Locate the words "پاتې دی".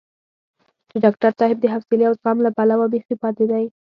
3.23-3.65